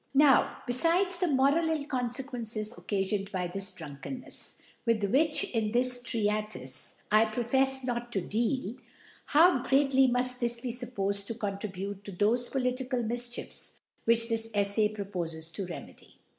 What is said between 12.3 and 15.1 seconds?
political Mifchiefs which this Eflay